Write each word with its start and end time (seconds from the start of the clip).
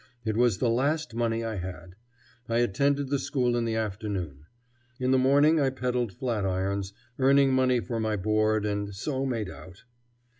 It 0.25 0.35
was 0.35 0.57
the 0.57 0.67
last 0.67 1.13
money 1.13 1.43
I 1.43 1.57
had. 1.57 1.95
I 2.49 2.57
attended 2.57 3.09
the 3.09 3.19
school 3.19 3.55
in 3.55 3.65
the 3.65 3.75
afternoon. 3.75 4.47
In 4.99 5.11
the 5.11 5.19
morning 5.19 5.59
I 5.59 5.69
peddled 5.69 6.11
flat 6.13 6.43
irons, 6.43 6.91
earning 7.19 7.53
money 7.53 7.79
for 7.81 7.99
my 7.99 8.15
board, 8.15 8.65
and 8.65 8.95
so 8.95 9.27
made 9.27 9.47
out. 9.51 9.83